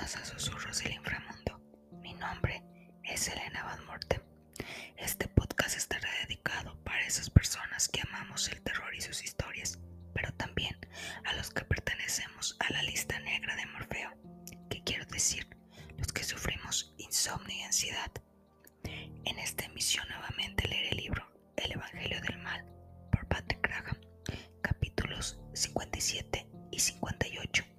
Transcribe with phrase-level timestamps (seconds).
[0.00, 1.60] A Susurros del Inframundo.
[2.00, 2.62] Mi nombre
[3.02, 4.22] es Elena Van Morten.
[4.96, 9.80] Este podcast estará dedicado para esas personas que amamos el terror y sus historias,
[10.14, 10.76] pero también
[11.24, 14.12] a los que pertenecemos a la lista negra de Morfeo,
[14.70, 15.48] que quiero decir,
[15.96, 18.12] los que sufrimos insomnio y ansiedad.
[18.84, 22.64] En esta emisión nuevamente leeré el libro El Evangelio del Mal
[23.10, 23.98] por Patrick Graham,
[24.62, 27.77] capítulos 57 y 58.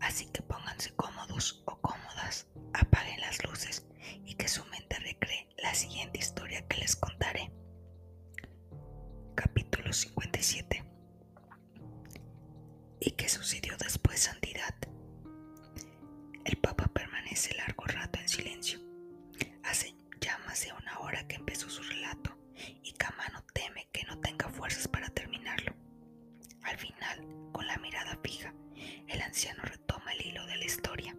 [0.00, 3.86] Así que pónganse cómodos o cómodas, apaguen las luces
[4.24, 7.50] y que su mente recree la siguiente historia que les contaré.
[9.34, 10.84] Capítulo 57
[13.00, 14.74] ¿Y qué sucedió después, Santidad?
[16.44, 18.80] El Papa permanece largo rato en silencio.
[19.64, 22.36] Hace ya más de una hora que empezó su relato
[22.82, 25.74] y Camano teme que no tenga fuerzas para terminarlo.
[26.62, 28.52] Al final, con la mirada fija,
[29.18, 31.16] el anciano retoma el hilo de la historia.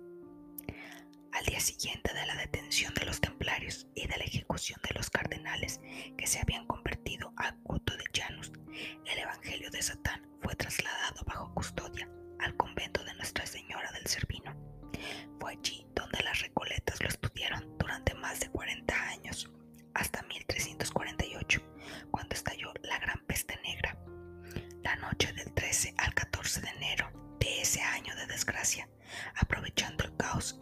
[1.33, 5.09] Al día siguiente de la detención de los templarios y de la ejecución de los
[5.09, 5.81] cardenales
[6.17, 8.53] que se habían convertido a culto de Janus,
[9.05, 14.55] el Evangelio de Satán fue trasladado bajo custodia al convento de Nuestra Señora del Servino.
[15.37, 19.51] Fue allí donde las recoletas lo estudiaron durante más de 40 años,
[19.93, 20.58] hasta 1348,
[28.39, 28.87] desgracia,
[29.35, 30.55] aprovechando el caos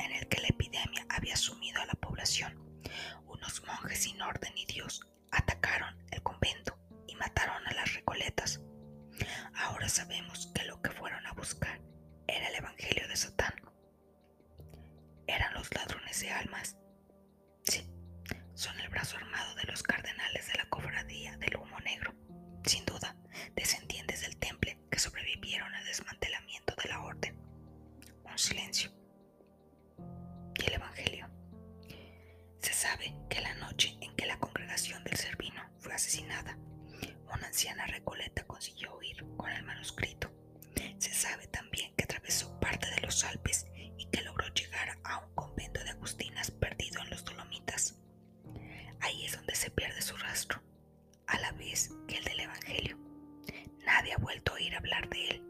[55.06, 55.44] de él.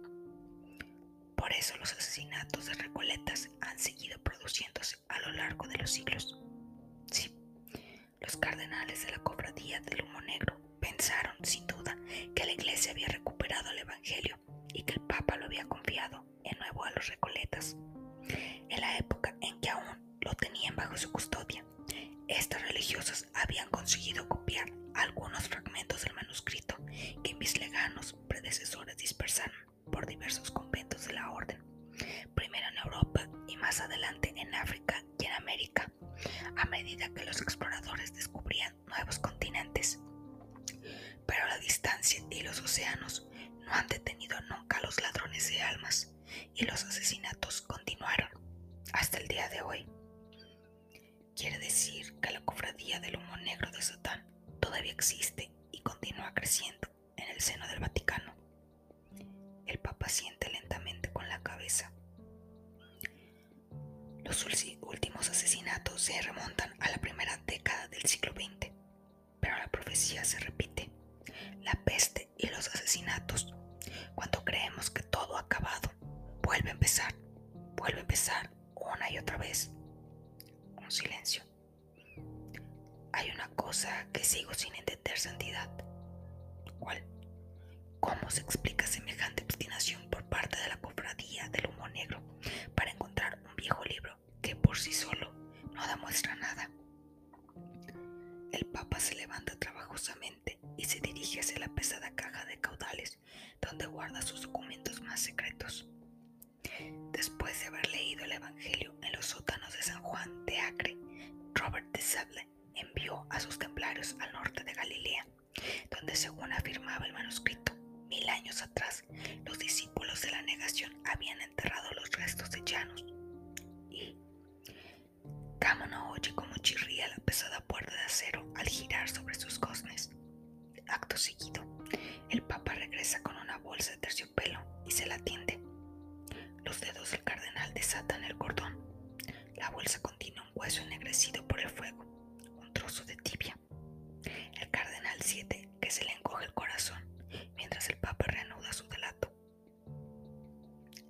[1.35, 6.37] Por eso los asesinatos de Recoletas han seguido produciéndose a lo largo de los siglos.
[7.11, 7.33] Sí,
[8.19, 11.97] los cardenales de la cofradía del humo negro pensaron sin duda
[12.35, 14.37] que la iglesia había recuperado el Evangelio
[14.73, 17.77] y que el Papa lo había confiado en nuevo a los Recoletas.
[18.69, 21.63] En la época en que aún lo tenían bajo su custodia,
[22.27, 26.75] estas religiosas habían conseguido copiar algunos fragmentos del manuscrito
[27.23, 29.66] que mis leganos predecesores dispersaron
[60.07, 61.91] Siente lentamente con la cabeza.
[64.23, 64.45] Los
[64.81, 68.71] últimos asesinatos se remontan a la primera década del siglo XX,
[69.41, 70.89] pero la profecía se repite.
[71.59, 73.53] La peste y los asesinatos,
[74.15, 75.91] cuando creemos que todo ha acabado,
[76.41, 77.13] vuelve a empezar,
[77.75, 79.71] vuelve a empezar una y otra vez.
[80.77, 81.43] Un silencio.
[83.11, 85.69] Hay una cosa que sigo sin entender santidad.
[86.79, 87.03] ¿Cuál?
[87.99, 90.01] ¿Cómo se explica semejante obstinación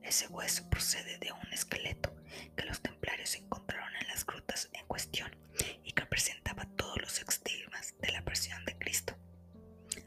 [0.07, 2.15] Ese hueso procede de un esqueleto
[2.55, 5.35] que los templarios encontraron en las grutas en cuestión
[5.83, 9.17] y que presentaba todos los estigmas de la presión de Cristo,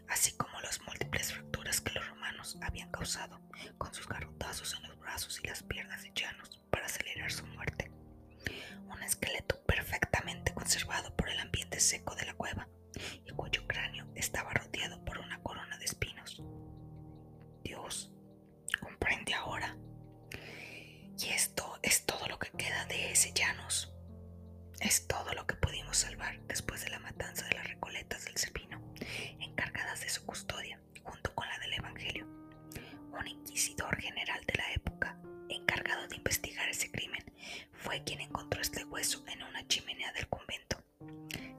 [0.08, 3.42] así como las múltiples fracturas que los romanos habían causado
[3.76, 7.90] con sus garrotazos en los brazos y las piernas de Llanos para acelerar su muerte.
[8.88, 12.68] Un esqueleto perfectamente conservado por el ambiente seco de la cueva
[13.26, 16.42] y cuyo cráneo estaba rodeado por una corona de espinos.
[17.62, 18.10] Dios
[18.80, 19.76] comprende ahora
[23.20, 23.92] queda de ese Llanos.
[24.80, 28.80] Es todo lo que pudimos salvar después de la matanza de las recoletas del Cervino,
[29.40, 32.26] encargadas de su custodia, junto con la del Evangelio.
[33.12, 35.20] Un inquisidor general de la época,
[35.50, 37.22] encargado de investigar ese crimen,
[37.72, 40.82] fue quien encontró este hueso en una chimenea del convento.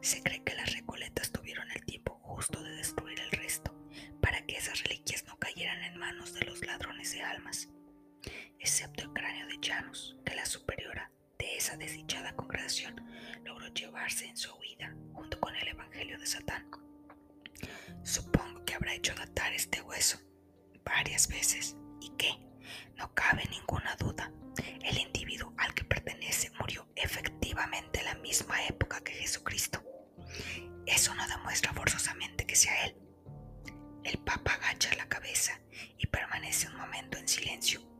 [0.01, 3.71] Se cree que las recoletas tuvieron el tiempo justo de destruir el resto,
[4.19, 7.69] para que esas reliquias no cayeran en manos de los ladrones de almas,
[8.59, 11.10] excepto el cráneo de Janus, que la superiora
[11.71, 13.01] esa desdichada congregación
[13.45, 16.69] logró llevarse en su huida junto con el Evangelio de Satán.
[18.03, 20.19] Supongo que habrá hecho datar este hueso
[20.83, 22.29] varias veces y que,
[22.97, 24.33] no cabe ninguna duda,
[24.83, 29.81] el individuo al que pertenece murió efectivamente en la misma época que Jesucristo.
[30.85, 32.97] Eso no demuestra forzosamente que sea él.
[34.03, 35.61] El Papa agacha la cabeza
[35.97, 37.90] y permanece un momento en silencio.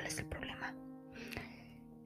[0.00, 0.74] Cuál es el problema?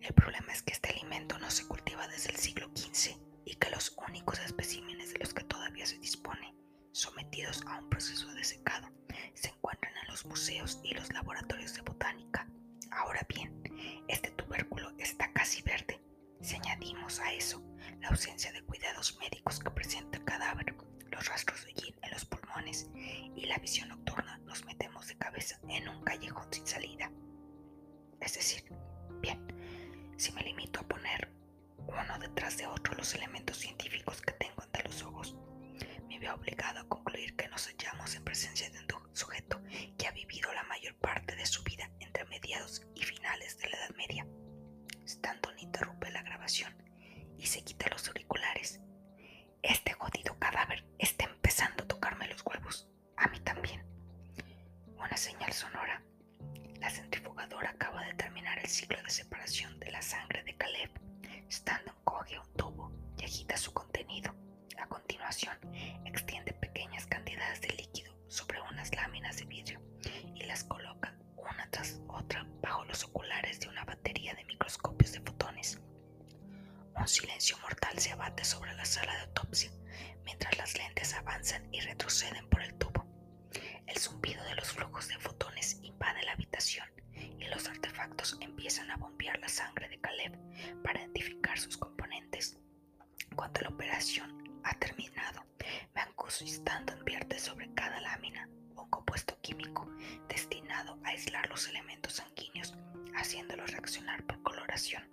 [0.01, 3.71] El problema es que este alimento no se cultiva desde el siglo XV y que
[3.71, 6.57] los únicos especímenes de los que todavía se dispone,
[6.91, 8.91] sometidos a un proceso de secado,
[9.35, 12.49] se encuentran en los museos y los laboratorios de botánica.
[12.91, 13.63] Ahora bien,
[14.09, 16.03] este tubérculo está casi verde.
[16.41, 17.63] Si añadimos a eso
[18.01, 20.75] la ausencia de cuidados médicos que presenta el cadáver,
[21.13, 22.91] los rastros de gin en los pulmones
[23.37, 27.13] y la visión nocturna, nos metemos de cabeza en un callejón sin salida.
[28.25, 28.65] Es decir,
[29.21, 29.39] bien,
[30.17, 31.29] si me limito a poner
[31.87, 35.37] uno detrás de otro los elementos científicos que tengo ante los ojos,
[36.09, 39.61] me veo obligado a concluir que nos hallamos en presencia de un sujeto
[39.99, 43.77] que ha vivido la mayor parte de su vida entre mediados y finales de la
[43.77, 44.27] Edad Media.
[45.05, 46.75] Stanton interrumpe la grabación
[47.37, 48.81] y se quita los auriculares.
[49.63, 52.89] Este jodido cadáver está empezando a tocarme los huevos.
[53.19, 53.85] A mí también.
[54.97, 56.03] Una señal sonora
[56.85, 60.91] la centrifugadora acaba de terminar el ciclo de separación de la sangre de Caleb.
[61.49, 64.35] Stanton coge un tubo y agita su contenido.
[64.79, 65.57] A continuación,
[66.05, 69.81] extiende pequeñas cantidades de líquido sobre unas láminas de vidrio
[70.35, 75.21] y las coloca una tras otra bajo los oculares de una batería de microscopios de
[75.21, 75.81] fotones.
[76.95, 79.71] Un silencio mortal se abate sobre la sala de autopsia
[80.27, 82.94] mientras las lentes avanzan y retroceden por el tubo.
[83.95, 86.85] El zumbido de los flujos de fotones invade la habitación
[87.15, 90.37] y los artefactos empiezan a bombear la sangre de Caleb
[90.83, 92.59] para identificar sus componentes.
[93.37, 95.45] Cuando la operación ha terminado,
[95.95, 99.89] Mancuso Stanton vierte sobre cada lámina un compuesto químico
[100.29, 102.75] destinado a aislar los elementos sanguíneos,
[103.15, 105.09] haciéndolos reaccionar por coloración.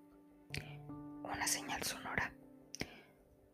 [1.21, 2.33] Una señal sonora.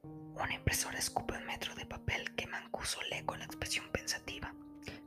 [0.03, 4.53] Una impresora escupe un metro de papel que Mancuso lee con expresión pensativa.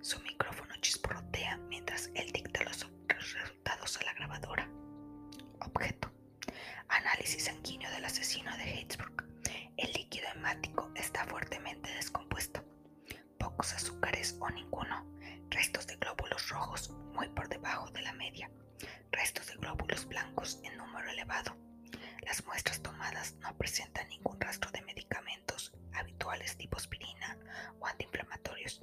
[0.03, 4.69] Su micrófono chisporrotea mientras él dicta los resultados a la grabadora.
[5.61, 6.11] Objeto.
[6.89, 9.25] Análisis sanguíneo del asesino de Hatesburg.
[9.77, 12.65] El líquido hemático está fuertemente descompuesto.
[13.39, 15.05] Pocos azúcares o ninguno.
[15.51, 18.51] Restos de glóbulos rojos muy por debajo de la media.
[19.13, 21.57] Restos de glóbulos blancos en número elevado.
[22.27, 27.37] Las muestras tomadas no presentan ningún rastro de medicamentos habituales tipo aspirina
[27.81, 28.81] o antiinflamatorios,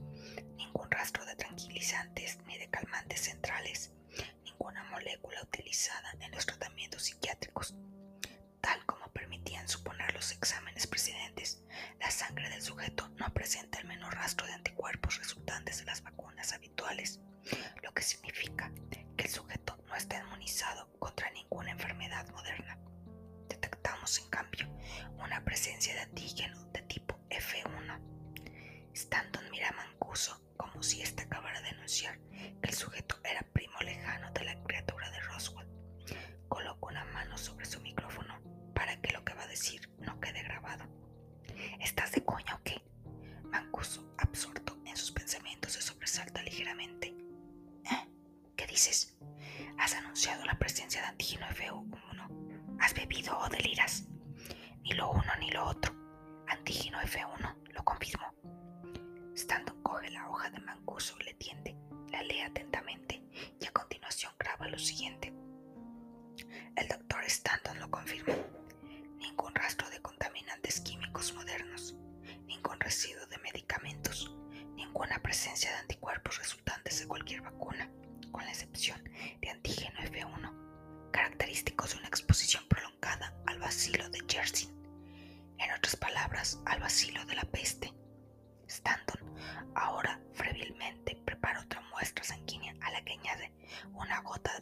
[0.56, 3.92] ningún rastro de tranquilizantes ni de calmantes centrales,
[4.44, 7.76] ninguna molécula utilizada en los tratamientos psiquiátricos.
[8.62, 11.62] Tal como permitían suponer los exámenes precedentes,
[12.00, 15.20] la sangre del sujeto no presenta el menor rastro de anticuerpos
[37.38, 38.40] sobre su micrófono
[38.74, 40.86] para que lo que va a decir no quede grabado.
[41.80, 42.84] ¿Estás de coña o qué?
[43.44, 47.16] Mancuso, absorto en sus pensamientos, se sobresalta ligeramente.
[47.86, 48.08] ¿Eh?
[48.56, 49.18] ¿Qué dices?
[49.78, 52.78] Has anunciado la presencia de antígeno F1.
[52.80, 54.06] ¿Has bebido o deliras?
[54.84, 55.94] Ni lo uno ni lo otro.
[56.48, 58.34] Antígeno F1, lo confirmo.
[59.36, 61.76] Stanton coge la hoja de Mancuso, le tiende,
[62.12, 63.22] la lee atentamente
[63.60, 65.37] y a continuación graba lo siguiente.
[67.28, 68.34] Stanton lo confirma.
[69.18, 71.94] Ningún rastro de contaminantes químicos modernos,
[72.46, 74.34] ningún residuo de medicamentos,
[74.76, 77.92] ninguna presencia de anticuerpos resultantes de cualquier vacuna,
[78.32, 79.04] con la excepción
[79.42, 84.70] de antígeno F1, característicos de una exposición prolongada al vacilo de Jersey.
[85.58, 87.94] En otras palabras, al vacilo de la peste.
[88.68, 89.20] Stanton
[89.76, 93.52] ahora frebrilmente prepara otra muestra sanguínea a la que añade
[93.94, 94.62] una gota de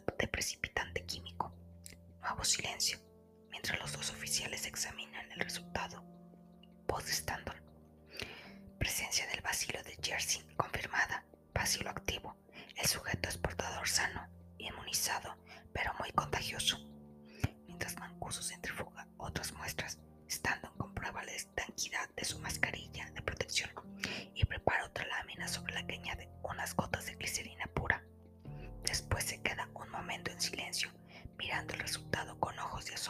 [2.46, 2.98] silencio,
[3.50, 6.04] mientras los dos oficiales examinan el resultado.
[7.04, 7.54] De Stanton.
[8.78, 11.26] Presencia del vacilo de Jersey confirmada.
[11.52, 12.36] Vacilo activo.
[12.74, 14.26] El sujeto es portador sano,
[14.56, 15.36] inmunizado,
[15.74, 16.78] pero muy contagioso.
[17.66, 23.70] Mientras Mancuso centrifuga otras muestras, Stanton comprueba la estanquidad de su mascarilla de protección
[24.34, 28.02] y prepara otra lámina sobre la que añade unas gotas de glicerina pura.
[28.84, 30.90] Después se queda un momento en silencio,
[31.46, 33.05] mirando el resultado con ojos de asombro,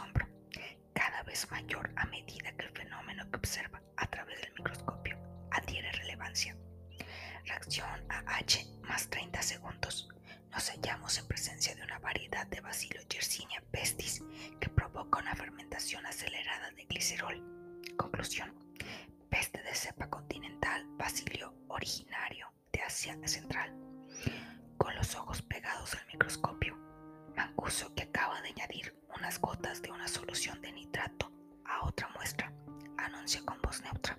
[30.07, 31.31] solución de nitrato
[31.65, 32.51] a otra muestra,
[32.97, 34.17] anuncia con voz neutra.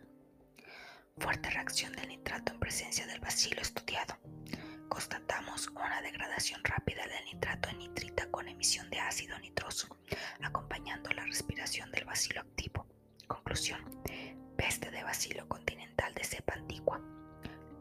[1.18, 4.16] Fuerte reacción del nitrato en presencia del bacilo estudiado.
[4.88, 9.88] Constatamos una degradación rápida del nitrato en nitrita con emisión de ácido nitroso,
[10.42, 12.87] acompañando la respiración del bacilo activo.
[13.26, 13.80] Conclusión.
[14.57, 17.00] Peste de bacilo continental de cepa antigua,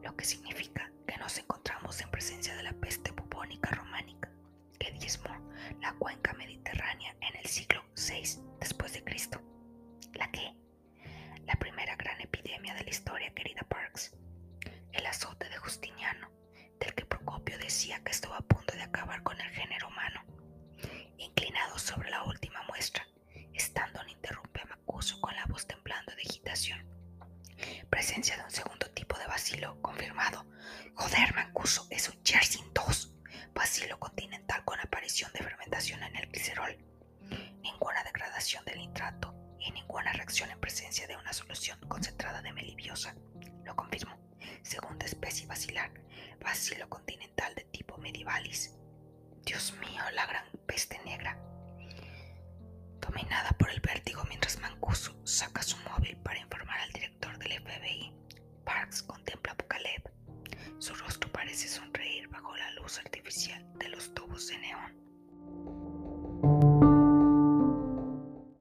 [0.03, 4.29] lo que significa que nos encontramos en presencia de la peste bubónica románica,
[4.79, 4.91] que
[5.81, 8.46] la cuenca mediterránea en el siglo VI
[38.65, 43.15] del nitrato y ninguna reacción en presencia de una solución concentrada de melibiosa.
[43.65, 44.17] Lo confirmó.
[44.61, 45.91] Segunda especie bacilar,
[46.39, 48.73] bacilo continental de tipo medievalis.
[49.45, 51.37] Dios mío, la gran peste negra.
[52.99, 58.13] Dominada por el vértigo mientras Mancuso saca su móvil para informar al director del FBI,
[58.65, 60.03] Parks contempla a Bucaleb.
[60.79, 65.06] Su rostro parece sonreír bajo la luz artificial de los tubos de neón.